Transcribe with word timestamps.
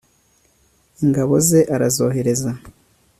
ingabo 1.03 1.35
ze 1.47 1.59
arazohereza 1.75 2.51